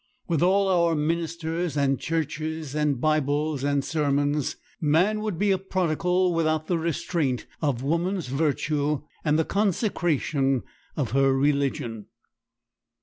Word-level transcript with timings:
With 0.27 0.41
all 0.41 0.67
our 0.67 0.95
ministers 0.95 1.77
and 1.77 1.99
Churches, 1.99 2.73
and 2.73 2.99
Bibles 2.99 3.63
and 3.63 3.85
sermons, 3.85 4.55
man 4.81 5.21
would 5.21 5.37
be 5.37 5.51
a 5.51 5.59
prodigal 5.59 6.33
without 6.33 6.65
the 6.65 6.79
restraint 6.79 7.45
of 7.61 7.83
woman's 7.83 8.25
virtue 8.25 9.03
and 9.23 9.37
the 9.37 9.45
consecration 9.45 10.63
of 10.97 11.11
her 11.11 11.37
religion. 11.37 12.07